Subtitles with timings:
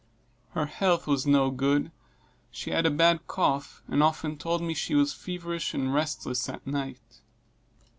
[0.53, 1.91] Her health was not good
[2.49, 6.65] she had a bad cough, and often told me she was feverish and restless at
[6.65, 7.21] night.